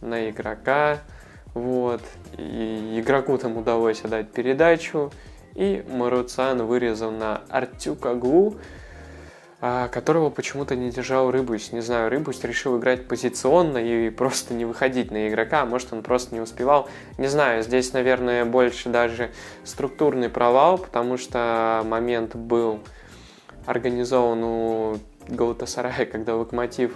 на 0.00 0.30
игрока. 0.30 1.00
Вот. 1.52 2.00
И 2.38 2.98
игроку 2.98 3.36
там 3.36 3.58
удалось 3.58 4.02
отдать 4.02 4.30
передачу. 4.30 5.12
И 5.54 5.84
Маруцан 5.90 6.64
вырезал 6.64 7.10
на 7.10 7.42
Артюкаглу. 7.50 8.54
А, 8.54 8.79
которого 9.60 10.30
почему-то 10.30 10.74
не 10.74 10.90
держал 10.90 11.30
Рыбусь. 11.30 11.72
Не 11.72 11.80
знаю, 11.80 12.10
Рыбусь 12.10 12.42
решил 12.44 12.78
играть 12.78 13.06
позиционно 13.06 13.76
и 13.78 14.08
просто 14.08 14.54
не 14.54 14.64
выходить 14.64 15.10
на 15.10 15.28
игрока, 15.28 15.62
а 15.62 15.66
может 15.66 15.92
он 15.92 16.02
просто 16.02 16.34
не 16.34 16.40
успевал. 16.40 16.88
Не 17.18 17.26
знаю, 17.26 17.62
здесь, 17.62 17.92
наверное, 17.92 18.46
больше 18.46 18.88
даже 18.88 19.30
структурный 19.64 20.30
провал, 20.30 20.78
потому 20.78 21.18
что 21.18 21.82
момент 21.84 22.34
был 22.34 22.80
организован 23.66 24.42
у 24.42 24.98
Галатасарая, 25.28 26.06
когда 26.10 26.36
Локомотив 26.36 26.94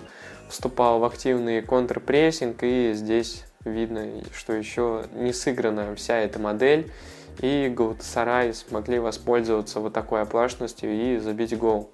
вступал 0.48 1.00
в 1.00 1.04
активный 1.04 1.60
контрпрессинг, 1.60 2.62
и 2.62 2.92
здесь 2.94 3.44
видно, 3.64 4.06
что 4.32 4.54
еще 4.54 5.04
не 5.12 5.32
сыграна 5.32 5.94
вся 5.96 6.16
эта 6.16 6.38
модель, 6.38 6.90
и 7.40 7.72
Галатасарай 7.74 8.54
смогли 8.54 8.98
воспользоваться 8.98 9.80
вот 9.80 9.92
такой 9.92 10.22
оплошностью 10.22 10.90
и 10.90 11.18
забить 11.18 11.56
гол. 11.58 11.90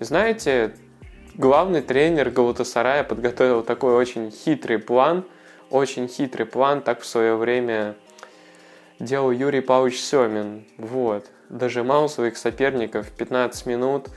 И 0.00 0.04
знаете, 0.04 0.72
главный 1.34 1.82
тренер 1.82 2.30
Галатасарая 2.30 3.04
подготовил 3.04 3.62
такой 3.62 3.94
очень 3.94 4.30
хитрый 4.30 4.78
план, 4.78 5.26
очень 5.68 6.08
хитрый 6.08 6.46
план, 6.46 6.80
так 6.80 7.02
в 7.02 7.06
свое 7.06 7.36
время 7.36 7.96
делал 8.98 9.30
Юрий 9.30 9.60
Павлович 9.60 10.00
Семин. 10.00 10.64
Вот. 10.78 11.26
Дожимал 11.50 12.08
своих 12.08 12.38
соперников 12.38 13.10
15 13.10 13.66
минут, 13.66 14.08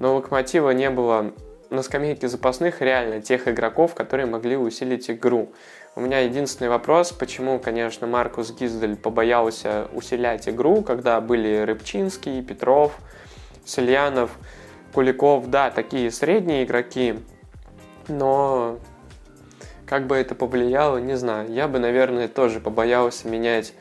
но 0.00 0.16
Локомотива 0.16 0.70
не 0.70 0.90
было 0.90 1.32
на 1.70 1.82
скамейке 1.84 2.26
запасных 2.26 2.80
реально 2.82 3.22
тех 3.22 3.46
игроков, 3.46 3.94
которые 3.94 4.26
могли 4.26 4.56
усилить 4.56 5.08
игру. 5.08 5.52
У 5.94 6.00
меня 6.00 6.18
единственный 6.18 6.68
вопрос, 6.68 7.12
почему, 7.12 7.60
конечно, 7.60 8.08
Маркус 8.08 8.50
Гиздель 8.50 8.96
побоялся 8.96 9.86
усилять 9.92 10.48
игру, 10.48 10.82
когда 10.82 11.20
были 11.20 11.58
Рыбчинский, 11.58 12.42
Петров, 12.42 12.98
Сельянов– 13.64 14.32
Куликов, 14.92 15.48
да, 15.48 15.70
такие 15.70 16.10
средние 16.10 16.64
игроки, 16.64 17.18
но 18.08 18.78
как 19.86 20.06
бы 20.06 20.16
это 20.16 20.34
повлияло, 20.34 20.98
не 20.98 21.16
знаю. 21.16 21.50
Я 21.50 21.66
бы, 21.68 21.78
наверное, 21.78 22.28
тоже 22.28 22.60
побоялся 22.60 23.28
менять 23.28 23.74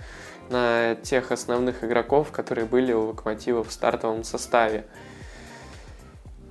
на 0.49 0.95
тех 0.95 1.31
основных 1.31 1.83
игроков, 1.83 2.31
которые 2.31 2.65
были 2.65 2.93
у 2.93 3.07
Локомотива 3.07 3.63
в 3.63 3.71
стартовом 3.71 4.23
составе. 4.23 4.85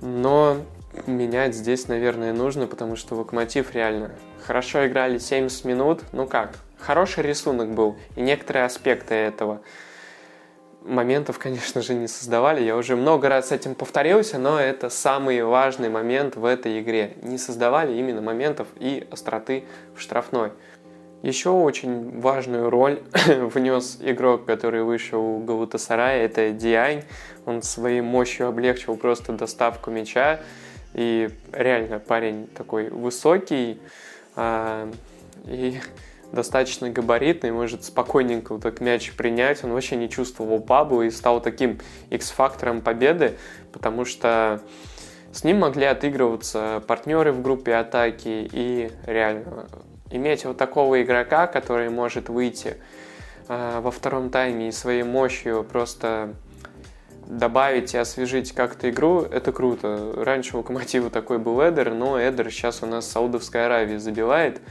Но 0.01 0.57
менять 1.05 1.55
здесь, 1.55 1.87
наверное, 1.87 2.33
нужно, 2.33 2.67
потому 2.67 2.95
что 2.95 3.15
Локомотив 3.15 3.73
реально 3.73 4.11
хорошо 4.45 4.87
играли 4.87 5.17
70 5.17 5.65
минут. 5.65 6.01
Ну 6.11 6.27
как, 6.27 6.55
хороший 6.79 7.23
рисунок 7.23 7.69
был, 7.69 7.97
и 8.15 8.21
некоторые 8.21 8.65
аспекты 8.65 9.15
этого– 9.15 9.61
моментов, 10.83 11.39
конечно 11.39 11.81
же, 11.81 11.93
не 11.93 12.07
создавали. 12.07 12.63
Я 12.63 12.75
уже 12.75 12.95
много 12.95 13.29
раз 13.29 13.49
с 13.49 13.51
этим 13.51 13.75
повторился, 13.75 14.37
но 14.37 14.59
это 14.59 14.89
самый 14.89 15.43
важный 15.43 15.89
момент 15.89 16.35
в 16.35 16.45
этой 16.45 16.81
игре. 16.81 17.13
Не 17.21 17.37
создавали 17.37 17.93
именно 17.97 18.21
моментов 18.21 18.67
и 18.79 19.07
остроты 19.11 19.63
в 19.95 20.01
штрафной. 20.01 20.51
Еще 21.21 21.49
очень 21.49 22.19
важную 22.19 22.69
роль 22.69 22.99
внес 23.25 23.99
игрок, 24.01 24.45
который 24.45 24.83
вышел 24.83 25.21
у 25.21 25.39
Галутасарая, 25.39 26.25
это 26.25 26.49
Диань. 26.51 27.03
Он 27.45 27.61
своей 27.61 28.01
мощью 28.01 28.47
облегчил 28.47 28.97
просто 28.97 29.33
доставку 29.33 29.91
мяча. 29.91 30.39
И 30.93 31.29
реально 31.51 31.99
парень 31.99 32.47
такой 32.47 32.89
высокий. 32.89 33.79
А, 34.35 34.91
и 35.45 35.79
достаточно 36.31 36.89
габаритный, 36.89 37.51
может 37.51 37.83
спокойненько 37.83 38.53
вот 38.53 38.63
так 38.63 38.81
мяч 38.81 39.13
принять. 39.13 39.63
Он 39.63 39.73
вообще 39.73 39.95
не 39.95 40.09
чувствовал 40.09 40.59
Пабло 40.59 41.01
и 41.01 41.09
стал 41.09 41.41
таким 41.41 41.79
X-фактором 42.09 42.81
победы, 42.81 43.37
потому 43.71 44.05
что 44.05 44.61
с 45.31 45.43
ним 45.43 45.59
могли 45.59 45.85
отыгрываться 45.85 46.83
партнеры 46.87 47.31
в 47.31 47.41
группе 47.41 47.75
атаки 47.75 48.49
и 48.51 48.91
реально 49.05 49.67
иметь 50.09 50.45
вот 50.45 50.57
такого 50.57 51.01
игрока, 51.01 51.47
который 51.47 51.89
может 51.89 52.29
выйти 52.29 52.77
э, 53.47 53.79
во 53.81 53.91
втором 53.91 54.29
тайме 54.29 54.69
и 54.69 54.71
своей 54.71 55.03
мощью 55.03 55.63
просто 55.63 56.33
добавить 57.27 57.93
и 57.93 57.97
освежить 57.97 58.51
как-то 58.51 58.89
игру, 58.89 59.21
это 59.21 59.53
круто. 59.53 60.13
Раньше 60.17 60.57
у 60.57 60.59
Локомотива 60.59 61.09
такой 61.09 61.37
был 61.37 61.61
Эдер, 61.61 61.93
но 61.93 62.19
Эдер 62.19 62.51
сейчас 62.51 62.83
у 62.83 62.85
нас 62.85 63.09
Саудовской 63.09 63.65
Аравии 63.65 63.97
забивает. 63.97 64.61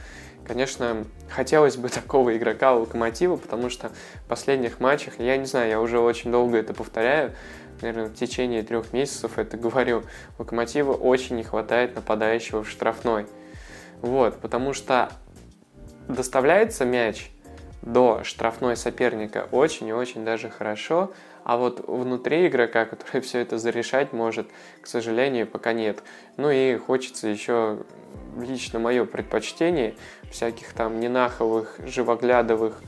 Конечно, 0.51 1.05
хотелось 1.29 1.77
бы 1.77 1.87
такого 1.89 2.35
игрока 2.35 2.75
у 2.75 2.81
Локомотива, 2.81 3.37
потому 3.37 3.69
что 3.69 3.89
в 4.25 4.27
последних 4.27 4.81
матчах, 4.81 5.13
я 5.17 5.37
не 5.37 5.45
знаю, 5.45 5.69
я 5.69 5.79
уже 5.79 5.97
очень 5.97 6.29
долго 6.29 6.57
это 6.57 6.73
повторяю, 6.73 7.31
наверное, 7.79 8.09
в 8.09 8.15
течение 8.15 8.61
трех 8.61 8.91
месяцев 8.91 9.37
это 9.37 9.55
говорю, 9.67 10.03
Локомотива 10.37 10.91
очень 10.91 11.37
не 11.37 11.43
хватает 11.43 11.95
нападающего 11.95 12.65
в 12.65 12.69
штрафной. 12.69 13.27
Вот, 14.01 14.41
потому 14.41 14.73
что 14.73 15.09
доставляется 16.09 16.83
мяч 16.83 17.31
до 17.81 18.25
штрафной 18.25 18.75
соперника 18.75 19.47
очень 19.51 19.87
и 19.87 19.93
очень 19.93 20.25
даже 20.25 20.49
хорошо, 20.49 21.13
а 21.43 21.57
вот 21.57 21.83
внутри 21.87 22.47
игрока, 22.47 22.85
который 22.85 23.21
все 23.21 23.39
это 23.39 23.57
зарешать 23.57 24.13
может, 24.13 24.49
к 24.81 24.87
сожалению, 24.87 25.47
пока 25.47 25.73
нет. 25.73 26.03
Ну 26.37 26.49
и 26.49 26.77
хочется 26.77 27.27
еще 27.27 27.79
лично 28.37 28.79
мое 28.79 29.05
предпочтение, 29.05 29.95
всяких 30.29 30.73
там 30.73 30.99
ненаховых, 30.99 31.77
живоглядовых 31.85 32.81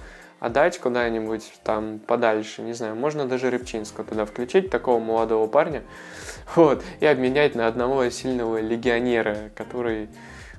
отдать 0.43 0.77
куда-нибудь 0.77 1.53
там 1.63 1.99
подальше, 1.99 2.63
не 2.63 2.73
знаю, 2.73 2.97
можно 2.97 3.25
даже 3.25 3.49
Рыбчинского 3.49 4.05
туда 4.05 4.25
включить, 4.25 4.69
такого 4.69 4.99
молодого 4.99 5.47
парня, 5.47 5.83
вот, 6.55 6.83
и 6.99 7.05
обменять 7.05 7.55
на 7.55 7.65
одного 7.67 8.09
сильного 8.09 8.59
легионера, 8.59 9.51
который 9.55 10.09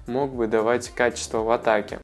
мог 0.07 0.33
бы 0.35 0.47
давать 0.47 0.89
качество 0.89 1.41
в 1.41 1.51
атаке. 1.51 1.99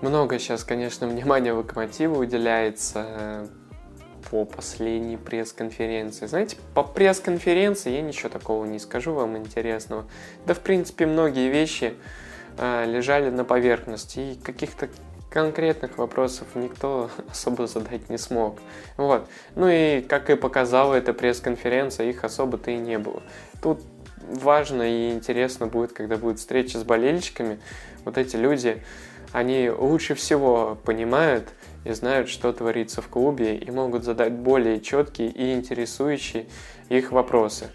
Много 0.00 0.38
сейчас, 0.38 0.64
конечно, 0.64 1.06
внимания 1.08 1.52
Локомотиву 1.52 2.18
уделяется 2.18 3.06
э, 3.06 3.46
по 4.30 4.44
последней 4.44 5.16
пресс-конференции. 5.16 6.26
Знаете, 6.26 6.56
по 6.74 6.82
пресс-конференции 6.82 7.92
я 7.92 8.02
ничего 8.02 8.28
такого 8.28 8.64
не 8.64 8.78
скажу 8.78 9.12
вам 9.12 9.36
интересного. 9.36 10.06
Да, 10.46 10.54
в 10.54 10.60
принципе, 10.60 11.06
многие 11.06 11.50
вещи 11.50 11.94
э, 12.56 12.84
лежали 12.86 13.30
на 13.30 13.44
поверхности, 13.44 14.20
и 14.20 14.34
каких-то 14.36 14.88
конкретных 15.30 15.98
вопросов 15.98 16.48
никто 16.54 17.10
особо 17.30 17.66
задать 17.66 18.08
не 18.08 18.18
смог. 18.18 18.58
Вот. 18.96 19.28
Ну 19.54 19.68
и, 19.68 20.00
как 20.00 20.30
и 20.30 20.34
показала 20.34 20.94
эта 20.94 21.12
пресс-конференция, 21.12 22.10
их 22.10 22.24
особо-то 22.24 22.70
и 22.70 22.76
не 22.76 22.98
было. 22.98 23.22
Тут 23.62 23.80
важно 24.20 24.82
и 24.82 25.12
интересно 25.12 25.66
будет, 25.66 25.92
когда 25.92 26.16
будет 26.16 26.38
встреча 26.38 26.78
с 26.78 26.84
болельщиками. 26.84 27.60
Вот 28.04 28.18
эти 28.18 28.36
люди, 28.36 28.82
они 29.32 29.70
лучше 29.70 30.14
всего 30.14 30.78
понимают 30.84 31.48
и 31.84 31.92
знают, 31.92 32.28
что 32.28 32.52
творится 32.52 33.00
в 33.00 33.08
клубе, 33.08 33.56
и 33.56 33.70
могут 33.70 34.04
задать 34.04 34.32
более 34.32 34.80
четкие 34.80 35.28
и 35.28 35.54
интересующие 35.54 36.46
их 36.88 37.12
вопросы. 37.12 37.68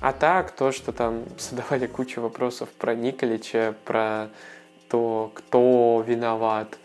А 0.00 0.12
так, 0.12 0.50
то, 0.50 0.72
что 0.72 0.92
там 0.92 1.24
задавали 1.38 1.86
кучу 1.86 2.20
вопросов 2.20 2.68
про 2.70 2.94
Николича, 2.94 3.74
про 3.84 4.30
то, 4.88 5.30
кто 5.34 6.04
виноват, 6.06 6.76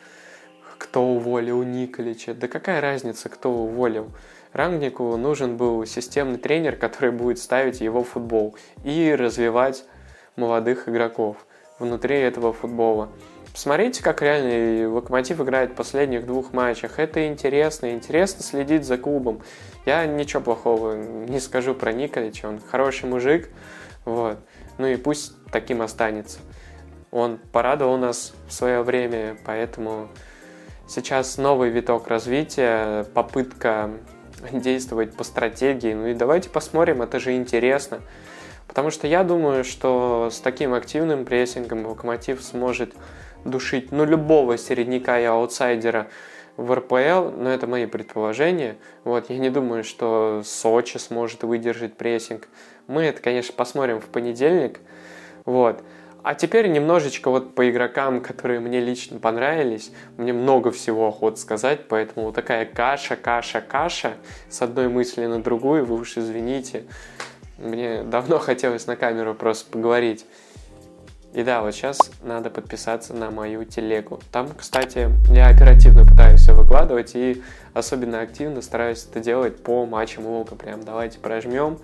кто 0.78 1.04
уволил 1.04 1.64
Николича. 1.64 2.34
Да 2.34 2.48
какая 2.48 2.80
разница, 2.82 3.30
кто 3.30 3.52
уволил? 3.52 4.12
Рангнику 4.54 5.18
нужен 5.18 5.58
был 5.58 5.86
системный 5.86 6.38
тренер, 6.38 6.76
который 6.76 7.12
будет 7.12 7.40
ставить 7.40 7.82
его 7.82 8.04
в 8.04 8.10
футбол 8.10 8.56
и 8.84 9.14
развивать 9.18 9.84
молодых 10.36 10.88
игроков 10.88 11.38
внутри 11.80 12.18
этого 12.18 12.54
футбола. 12.54 13.10
Посмотрите, 13.58 14.04
как 14.04 14.22
реально 14.22 14.88
Локомотив 14.88 15.42
играет 15.42 15.72
в 15.72 15.74
последних 15.74 16.28
двух 16.28 16.54
матчах. 16.54 17.00
Это 17.00 17.28
интересно, 17.28 17.92
интересно 17.92 18.44
следить 18.44 18.86
за 18.86 19.00
клубом. 19.00 19.42
Я 19.84 20.06
ничего 20.06 20.44
плохого 20.44 20.94
не 20.94 21.40
скажу 21.40 21.74
про 21.74 21.92
Николича, 21.92 22.48
он 22.50 22.60
хороший 22.60 23.10
мужик, 23.10 23.50
вот. 24.06 24.38
Ну 24.78 24.86
и 24.86 24.96
пусть 24.96 25.34
таким 25.52 25.82
останется. 25.82 26.38
Он 27.10 27.40
порадовал 27.52 27.98
нас 27.98 28.36
в 28.48 28.54
свое 28.54 28.84
время, 28.84 29.38
поэтому 29.44 30.10
сейчас 30.88 31.40
новый 31.40 31.72
виток 31.72 32.10
развития, 32.10 33.06
попытка 33.16 33.90
действовать 34.52 35.18
по 35.18 35.24
стратегии. 35.24 35.96
Ну 35.96 36.06
и 36.06 36.14
давайте 36.14 36.52
посмотрим, 36.52 37.02
это 37.02 37.20
же 37.20 37.36
интересно. 37.36 38.02
Потому 38.68 38.92
что 38.92 39.08
я 39.08 39.24
думаю, 39.24 39.64
что 39.64 40.30
с 40.32 40.42
таким 40.42 40.76
активным 40.76 41.26
прессингом 41.26 41.88
Локомотив 41.88 42.44
сможет 42.44 42.94
душить 43.50 43.92
ну, 43.92 44.06
любого 44.06 44.58
середняка 44.58 45.20
и 45.20 45.24
аутсайдера 45.24 46.08
в 46.58 46.74
РПЛ, 46.74 47.30
но 47.38 47.50
это 47.50 47.68
мои 47.68 47.86
предположения. 47.86 48.78
Вот, 49.04 49.30
я 49.30 49.38
не 49.38 49.50
думаю, 49.50 49.84
что 49.84 50.42
Сочи 50.44 50.98
сможет 50.98 51.44
выдержать 51.44 51.96
прессинг. 51.96 52.48
Мы 52.88 53.04
это, 53.04 53.22
конечно, 53.22 53.54
посмотрим 53.56 54.02
в 54.02 54.06
понедельник. 54.06 54.80
Вот. 55.46 55.84
А 56.24 56.36
теперь 56.36 56.68
немножечко 56.68 57.30
вот 57.30 57.56
по 57.56 57.70
игрокам, 57.70 58.22
которые 58.22 58.60
мне 58.60 58.82
лично 58.82 59.20
понравились. 59.20 59.92
Мне 60.18 60.34
много 60.34 60.72
всего 60.72 61.08
охот 61.08 61.40
сказать, 61.40 61.88
поэтому 61.88 62.26
вот 62.26 62.36
такая 62.36 62.66
каша, 62.66 63.16
каша, 63.16 63.62
каша 63.62 64.14
с 64.50 64.62
одной 64.62 64.90
мысли 64.90 65.26
на 65.26 65.42
другую, 65.42 65.86
вы 65.86 65.96
уж 65.96 66.18
извините. 66.18 66.84
Мне 67.58 68.04
давно 68.04 68.40
хотелось 68.40 68.88
на 68.88 68.96
камеру 68.96 69.36
просто 69.36 69.72
поговорить. 69.72 70.26
И 71.38 71.44
да, 71.44 71.62
вот 71.62 71.76
сейчас 71.76 72.00
надо 72.24 72.50
подписаться 72.50 73.14
на 73.14 73.30
мою 73.30 73.64
телегу. 73.64 74.20
Там, 74.32 74.50
кстати, 74.58 75.12
я 75.32 75.50
оперативно 75.50 76.04
пытаюсь 76.04 76.42
все 76.42 76.56
выкладывать 76.56 77.12
и 77.14 77.44
особенно 77.76 78.22
активно 78.22 78.64
стараюсь 78.64 79.06
это 79.06 79.20
делать 79.20 79.62
по 79.62 79.86
матчам 79.86 80.26
Лука. 80.26 80.56
Прям 80.56 80.84
давайте 80.84 81.20
прожмем 81.20 81.78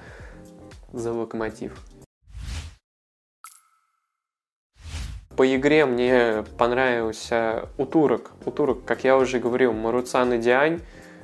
за 0.92 1.14
локомотив. 1.14 1.80
По 5.38 5.56
игре 5.56 5.86
мне 5.86 6.44
понравился 6.58 7.70
Утурок. 7.78 8.32
Утурок, 8.48 8.84
как 8.86 9.04
я 9.04 9.16
уже 9.18 9.38
говорил, 9.38 9.72
Маруцан 9.72 10.34
и 10.34 10.40
Диань. 10.40 10.82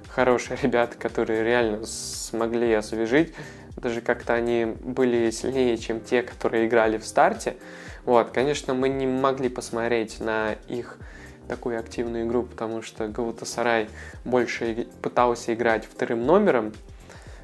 Хорошие 0.08 0.56
ребята, 0.62 0.96
которые 1.00 1.44
реально 1.44 1.84
смогли 1.88 2.72
освежить. 2.74 3.34
Даже 3.76 4.02
как-то 4.02 4.36
они 4.36 4.66
были 4.66 5.32
сильнее, 5.32 5.76
чем 5.80 6.00
те, 6.00 6.22
которые 6.22 6.68
играли 6.68 7.00
в 7.00 7.08
старте. 7.08 7.56
Вот, 8.10 8.32
конечно, 8.32 8.74
мы 8.74 8.90
не 8.90 9.06
могли 9.06 9.50
посмотреть 9.50 10.20
на 10.20 10.54
их 10.68 10.98
такую 11.48 11.78
активную 11.78 12.26
игру, 12.26 12.42
потому 12.42 12.82
что 12.82 13.08
Галатасарай 13.08 13.88
больше 14.26 14.88
пытался 15.04 15.54
играть 15.54 15.86
вторым 15.86 16.26
номером, 16.26 16.74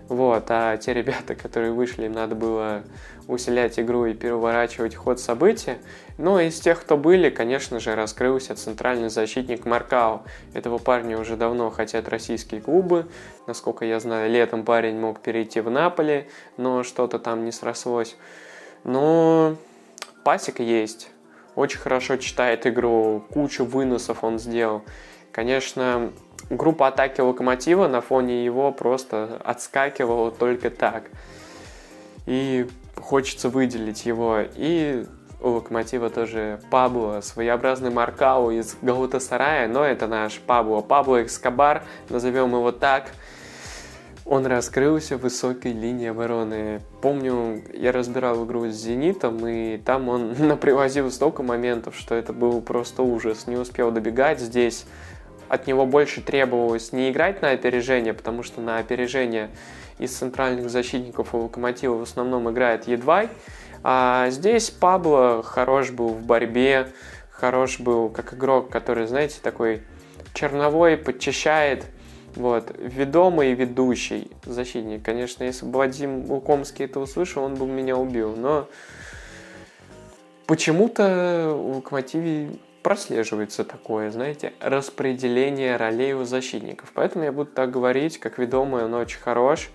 вот, 0.10 0.46
а 0.50 0.76
те 0.78 0.96
ребята, 0.96 1.36
которые 1.36 1.72
вышли, 1.72 2.08
им 2.08 2.14
надо 2.14 2.34
было 2.34 2.82
усилять 3.28 3.80
игру 3.80 4.08
и 4.08 4.16
переворачивать 4.16 4.96
ход 4.96 5.20
событий. 5.20 5.76
Но 6.18 6.40
из 6.40 6.60
тех, 6.60 6.82
кто 6.82 6.98
были, 6.98 7.30
конечно 7.30 7.80
же, 7.80 7.94
раскрылся 7.94 8.56
центральный 8.56 9.10
защитник 9.10 9.68
Маркау. 9.68 10.24
Этого 10.56 10.80
парня 10.80 11.20
уже 11.20 11.38
давно 11.38 11.70
хотят 11.70 12.10
российские 12.10 12.60
клубы. 12.60 13.06
Насколько 13.46 13.86
я 13.86 14.00
знаю, 14.00 14.32
летом 14.32 14.66
парень 14.66 15.00
мог 15.00 15.20
перейти 15.20 15.62
в 15.62 15.70
Наполе, 15.70 16.28
но 16.58 16.82
что-то 16.82 17.20
там 17.20 17.46
не 17.46 17.52
срослось. 17.52 18.16
Но 18.84 19.58
пасек 20.26 20.60
есть, 20.60 21.10
очень 21.56 21.78
хорошо 21.80 22.18
читает 22.18 22.66
игру, 22.66 23.24
кучу 23.32 23.64
выносов 23.64 24.24
он 24.24 24.40
сделал. 24.40 24.82
Конечно, 25.32 26.12
группа 26.50 26.88
атаки 26.88 27.22
Локомотива 27.22 27.88
на 27.88 28.02
фоне 28.02 28.44
его 28.44 28.72
просто 28.72 29.40
отскакивала 29.46 30.32
только 30.32 30.72
так. 30.72 31.04
И 32.26 32.68
хочется 32.96 33.50
выделить 33.50 34.08
его. 34.08 34.40
И 34.56 35.06
у 35.42 35.50
Локомотива 35.50 36.10
тоже 36.10 36.60
Пабло, 36.72 37.22
своеобразный 37.22 37.92
Маркау 37.92 38.50
из 38.50 38.76
Галатасарая, 38.82 39.68
но 39.68 39.84
это 39.84 40.08
наш 40.08 40.40
Пабло. 40.40 40.82
Пабло 40.82 41.22
Экскобар, 41.22 41.84
назовем 42.10 42.50
его 42.50 42.72
так– 42.72 43.12
он 44.26 44.48
раскрылся 44.48 45.18
в 45.18 45.22
высокой 45.22 45.72
линии 45.72 46.08
обороны. 46.08 46.82
Помню, 47.02 47.62
я 47.74 47.92
разбирал 47.92 48.44
игру 48.46 48.68
с 48.68 48.74
«Зенитом», 48.74 49.46
и 49.48 49.78
там 49.78 50.10
он 50.10 50.34
напривозил 50.40 51.12
столько 51.12 51.44
моментов, 51.44 51.96
что 51.96 52.16
это 52.16 52.34
был 52.34 52.60
просто 52.62 53.04
ужас. 53.04 53.46
Не 53.46 53.56
успел 53.56 53.92
добегать 53.92 54.40
здесь. 54.40 54.86
От 55.48 55.68
него 55.68 55.86
больше 55.86 56.22
требовалось 56.22 56.92
не 56.92 57.12
играть 57.12 57.44
на 57.44 57.52
опережение, 57.52 58.16
потому 58.16 58.42
что 58.42 58.62
на 58.62 58.80
опережение 58.80 59.52
из 60.00 60.12
центральных 60.12 60.72
защитников 60.72 61.36
у 61.36 61.44
«Локомотива» 61.44 61.94
в 61.94 62.02
основном 62.02 62.50
играет 62.50 62.88
Едвай. 62.88 63.30
А 63.84 64.32
здесь 64.32 64.72
Пабло 64.72 65.44
хорош 65.44 65.92
был 65.92 66.08
в 66.08 66.24
борьбе, 66.24 66.88
хорош 67.30 67.80
был 67.80 68.10
как 68.10 68.34
игрок, 68.34 68.72
который, 68.72 69.06
знаете, 69.06 69.38
такой 69.44 69.84
черновой, 70.34 70.98
подчищает– 70.98 71.86
вот. 72.36 72.76
Ведомый 72.78 73.54
ведущий 73.54 74.32
защитник. 74.46 75.04
Конечно, 75.04 75.44
если 75.44 75.66
бы 75.66 75.80
Вадим 75.80 76.30
Лукомский 76.30 76.86
это 76.86 77.00
услышал, 77.00 77.44
он 77.44 77.56
бы 77.56 77.66
меня 77.66 77.98
убил. 77.98 78.36
Но 78.36 78.68
почему-то 80.46 81.54
в 81.56 81.78
Локомотиве 81.78 82.60
прослеживается 82.84 83.64
такое, 83.64 84.12
знаете, 84.12 84.54
распределение 84.60 85.76
ролей 85.76 86.14
у 86.14 86.24
защитников. 86.24 86.92
Поэтому 86.94 87.24
я 87.24 87.32
буду 87.32 87.50
так 87.52 87.72
говорить, 87.72 88.20
как 88.20 88.38
ведомый 88.38 88.86
он 88.86 88.94
очень 88.94 89.20
хорош, 89.20 89.72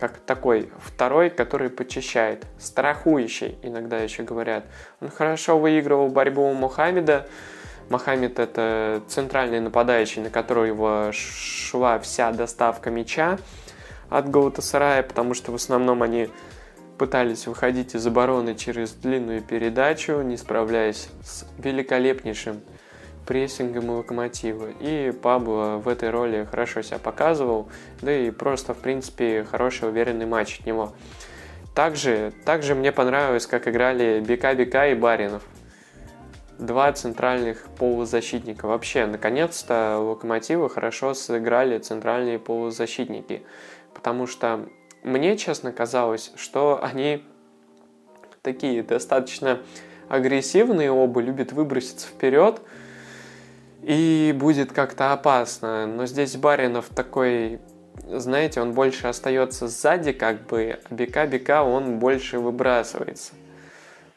как 0.00 0.18
такой 0.18 0.70
второй, 0.78 1.30
который 1.30 1.70
почищает, 1.70 2.46
страхующий, 2.58 3.58
иногда 3.62 3.98
еще 3.98 4.22
говорят. 4.22 4.64
Он 5.00 5.08
хорошо 5.08 5.58
выигрывал 5.58 6.08
борьбу 6.08 6.50
у 6.50 6.54
Мухаммеда, 6.54 7.28
Мохаммед 7.90 8.38
это 8.38 9.02
центральный 9.08 9.60
нападающий, 9.60 10.22
на 10.22 10.30
которого 10.30 11.10
шла 11.12 11.98
вся 11.98 12.30
доставка 12.32 12.90
мяча 12.90 13.38
от 14.10 14.30
Галатасарая, 14.30 15.02
потому 15.02 15.34
что 15.34 15.52
в 15.52 15.54
основном 15.54 16.02
они 16.02 16.28
пытались 16.98 17.46
выходить 17.46 17.94
из 17.94 18.06
обороны 18.06 18.54
через 18.54 18.92
длинную 18.92 19.40
передачу, 19.40 20.20
не 20.20 20.36
справляясь 20.36 21.08
с 21.22 21.46
великолепнейшим 21.58 22.60
прессингом 23.26 23.90
локомотива. 23.90 24.68
И 24.80 25.12
Пабло 25.22 25.76
в 25.76 25.88
этой 25.88 26.10
роли 26.10 26.46
хорошо 26.50 26.82
себя 26.82 26.98
показывал, 26.98 27.68
да 28.02 28.12
и 28.12 28.30
просто, 28.30 28.74
в 28.74 28.78
принципе, 28.78 29.44
хороший 29.44 29.88
уверенный 29.88 30.26
матч 30.26 30.60
от 30.60 30.66
него. 30.66 30.92
также, 31.74 32.32
также 32.44 32.74
мне 32.74 32.90
понравилось, 32.90 33.46
как 33.46 33.68
играли 33.68 34.20
Бека 34.20 34.54
Бека 34.54 34.88
и 34.88 34.94
Баринов. 34.94 35.42
Два 36.58 36.92
центральных 36.92 37.66
полузащитника. 37.78 38.66
Вообще, 38.66 39.06
наконец-то 39.06 39.98
Локомотивы 39.98 40.68
хорошо 40.68 41.14
сыграли 41.14 41.78
центральные 41.78 42.38
полузащитники. 42.38 43.42
Потому 43.94 44.26
что 44.26 44.68
мне, 45.02 45.36
честно, 45.36 45.72
казалось, 45.72 46.32
что 46.36 46.80
они 46.82 47.24
такие 48.42 48.82
достаточно 48.82 49.60
агрессивные 50.08 50.90
оба, 50.90 51.20
любят 51.20 51.52
выброситься 51.52 52.08
вперед, 52.08 52.60
и 53.82 54.34
будет 54.36 54.72
как-то 54.72 55.12
опасно. 55.12 55.86
Но 55.86 56.06
здесь 56.06 56.36
Баринов 56.36 56.88
такой 56.88 57.60
знаете, 58.10 58.60
он 58.60 58.72
больше 58.72 59.06
остается 59.06 59.68
сзади, 59.68 60.12
как 60.12 60.46
бы, 60.46 60.78
а 60.88 60.94
бека-бека 60.94 61.62
он 61.62 61.98
больше 61.98 62.38
выбрасывается. 62.38 63.34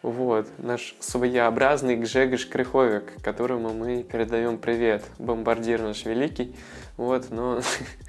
Вот, 0.02 0.48
наш 0.58 0.96
своеобразный 1.00 1.96
Гжегош 1.96 2.48
Крыховик, 2.48 3.22
которому 3.22 3.72
мы 3.72 4.02
передаем 4.02 4.58
привет. 4.58 5.04
Бомбардир 5.20 5.80
наш 5.80 6.06
великий. 6.06 6.56
Вот, 6.98 7.30
но... 7.30 7.62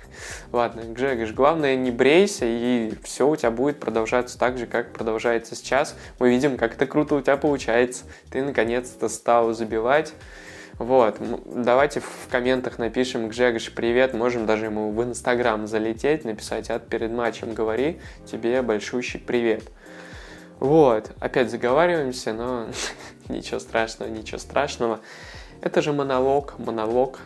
Ладно, 0.52 0.84
Гжегош, 0.86 1.32
главное 1.32 1.76
не 1.76 1.90
брейся, 1.90 2.46
и 2.46 2.94
все 3.02 3.28
у 3.28 3.36
тебя 3.36 3.50
будет 3.50 3.78
продолжаться 3.78 4.38
так 4.38 4.56
же, 4.56 4.66
как 4.66 4.94
продолжается 4.94 5.54
сейчас. 5.54 5.94
Мы 6.18 6.30
видим, 6.30 6.56
как 6.56 6.76
это 6.76 6.86
круто 6.86 7.14
у 7.14 7.20
тебя 7.20 7.36
получается. 7.36 8.04
Ты 8.30 8.42
наконец-то 8.42 9.10
стал 9.10 9.52
забивать. 9.52 10.14
Вот, 10.78 11.18
давайте 11.44 12.00
в 12.00 12.28
комментах 12.30 12.78
напишем 12.78 13.28
Гжегош 13.28 13.70
привет, 13.74 14.14
можем 14.14 14.46
даже 14.46 14.64
ему 14.64 14.90
в 14.92 15.04
Инстаграм 15.04 15.66
залететь, 15.66 16.24
написать 16.24 16.70
от 16.70 16.88
перед 16.88 17.10
матчем 17.10 17.52
говори, 17.52 18.00
тебе 18.24 18.62
большущий 18.62 19.20
привет. 19.20 19.62
Вот, 20.62 21.10
опять 21.18 21.50
заговариваемся, 21.50 22.32
но 22.32 22.68
ничего 23.28 23.58
страшного, 23.58 24.08
ничего 24.08 24.38
страшного. 24.38 25.00
Это 25.60 25.82
же 25.82 25.92
монолог, 25.92 26.56
монолог, 26.56 27.18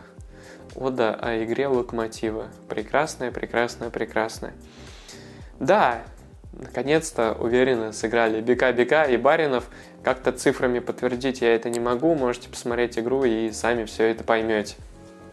ода 0.73 1.13
о 1.13 1.43
игре 1.43 1.67
Локомотива. 1.67 2.47
Прекрасная, 2.67 3.29
прекрасная, 3.29 3.91
прекрасная. 3.91 4.53
Да, 5.59 6.01
наконец-то 6.51 7.37
уверенно 7.39 7.91
сыграли 7.91 8.41
Бека-Бека 8.41 9.03
и 9.03 9.17
Баринов. 9.17 9.65
Как-то 10.01 10.31
цифрами 10.31 10.79
подтвердить 10.79 11.41
я 11.41 11.53
это 11.53 11.69
не 11.69 11.79
могу, 11.79 12.15
можете 12.15 12.49
посмотреть 12.49 12.97
игру 12.97 13.23
и 13.23 13.51
сами 13.51 13.85
все 13.85 14.05
это 14.05 14.23
поймете. 14.23 14.77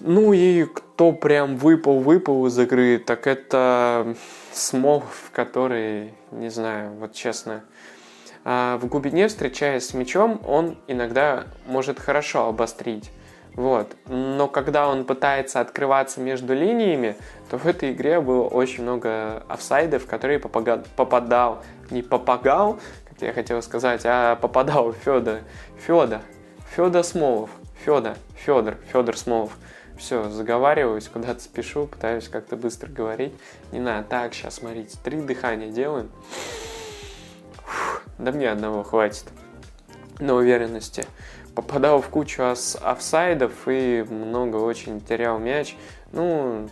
Ну 0.00 0.34
и 0.34 0.66
кто 0.66 1.12
прям 1.12 1.56
выпал-выпал 1.56 2.48
из 2.48 2.58
игры, 2.58 2.98
так 2.98 3.26
это 3.26 4.14
Смолов, 4.52 5.30
который, 5.32 6.12
не 6.32 6.50
знаю, 6.50 6.90
вот 7.00 7.14
честно, 7.14 7.64
а, 8.44 8.76
в 8.78 8.86
глубине, 8.86 9.28
встречаясь 9.28 9.88
с 9.88 9.94
мячом, 9.94 10.40
он 10.46 10.76
иногда 10.86 11.44
может 11.66 11.98
хорошо 11.98 12.46
обострить. 12.46 13.10
Вот. 13.54 13.96
Но 14.06 14.48
когда 14.48 14.88
он 14.88 15.04
пытается 15.04 15.60
открываться 15.60 16.20
между 16.20 16.54
линиями, 16.54 17.16
то 17.50 17.56
в 17.56 17.66
этой 17.66 17.92
игре 17.92 18.20
было 18.20 18.46
очень 18.46 18.82
много 18.82 19.44
офсайдов, 19.48 20.06
которые 20.06 20.38
попадал, 20.40 20.82
попадал 20.96 21.62
не 21.90 22.02
попагал, 22.02 22.80
как 23.08 23.22
я 23.22 23.32
хотел 23.32 23.62
сказать, 23.62 24.02
а 24.04 24.36
попадал 24.36 24.92
Федор, 24.92 25.38
Федор, 25.78 26.20
Федор 26.74 27.04
Смолов, 27.04 27.50
Федор, 27.84 28.16
Федор, 28.34 28.76
Федор 28.92 29.16
Смолов. 29.16 29.56
Все, 29.96 30.28
заговариваюсь, 30.28 31.08
куда-то 31.08 31.38
спешу, 31.38 31.86
пытаюсь 31.86 32.28
как-то 32.28 32.56
быстро 32.56 32.88
говорить. 32.88 33.32
Не 33.70 33.78
надо, 33.78 34.04
так, 34.08 34.34
сейчас, 34.34 34.56
смотрите, 34.56 34.98
три 35.04 35.20
дыхания 35.20 35.70
делаем. 35.70 36.10
Да 38.18 38.32
мне 38.32 38.50
одного 38.50 38.82
хватит 38.82 39.26
на 40.20 40.34
уверенности 40.34 41.04
попадал 41.54 42.02
в 42.02 42.08
кучу 42.08 42.42
офсайдов 42.42 43.52
и 43.66 44.04
много 44.08 44.56
очень 44.56 45.00
терял 45.00 45.38
мяч. 45.38 45.76
Ну, 46.12 46.68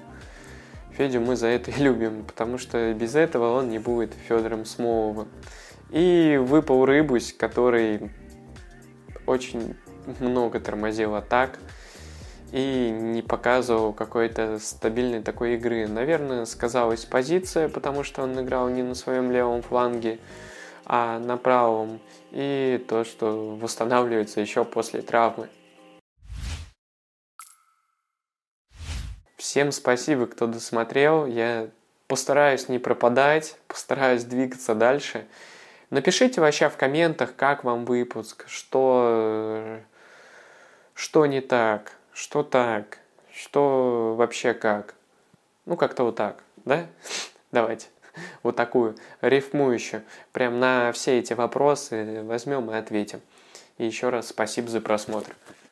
Федю 0.96 1.20
мы 1.20 1.37
за 1.37 1.48
это 1.48 1.70
и 1.76 1.83
любим, 1.83 2.24
потому 2.24 2.59
что 2.59 2.92
без 2.92 3.14
этого 3.14 3.57
он 3.57 3.70
не 3.70 3.78
будет 3.78 4.12
Федором 4.28 4.64
Смоловым. 4.64 5.28
И 5.90 6.38
выпал 6.42 6.87
Рыбусь, 6.87 7.33
который 7.33 8.11
очень 9.26 9.76
много 10.20 10.59
тормозил 10.59 11.14
атак 11.14 11.59
и 12.50 12.90
не 12.90 13.22
показывал 13.22 13.92
какой-то 13.92 14.59
стабильной 14.59 15.22
такой 15.22 15.55
игры. 15.55 15.87
Наверное, 15.87 16.44
сказалась 16.44 17.05
позиция, 17.05 17.68
потому 17.68 18.05
что 18.05 18.22
он 18.22 18.38
играл 18.40 18.68
не 18.68 18.83
на 18.83 18.94
своем 18.94 19.31
левом 19.31 19.62
фланге, 19.62 20.18
а 20.85 21.18
на 21.18 21.37
правом, 21.37 22.01
и 22.31 22.85
то, 22.88 23.05
что 23.05 23.57
восстанавливается 23.57 24.40
еще 24.40 24.64
после 24.64 25.03
травмы. 25.03 25.49
Всем 29.37 29.73
спасибо, 29.73 30.27
кто 30.27 30.47
досмотрел. 30.47 31.27
Я 31.27 31.68
постараюсь 32.07 32.68
не 32.68 32.79
пропадать, 32.79 33.57
постараюсь 33.68 34.25
двигаться 34.25 34.75
дальше. 34.75 35.27
Напишите 35.90 36.40
вообще 36.40 36.68
в 36.68 36.77
комментах, 36.77 37.37
как 37.37 37.64
вам 37.64 37.85
выпуск, 37.85 38.45
что, 38.49 39.81
что 40.95 41.27
не 41.27 41.40
так, 41.40 41.92
что 42.12 42.42
так, 42.42 42.99
что 43.31 44.14
вообще 44.16 44.55
как. 44.55 44.95
Ну, 45.66 45.77
как-то 45.77 46.05
вот 46.05 46.16
так, 46.16 46.42
да? 46.64 46.87
Давайте 47.51 47.88
вот 48.42 48.57
такую 48.57 48.96
рифмующую. 49.20 50.03
Прям 50.33 50.61
на 50.61 50.92
все 50.92 51.18
эти 51.18 51.33
вопросы 51.33 52.22
возьмем 52.25 52.70
и 52.70 52.75
ответим. 52.75 53.20
И 53.79 53.87
еще 53.87 54.11
раз 54.11 54.29
спасибо 54.29 54.68
за 54.68 54.81
просмотр. 54.81 55.35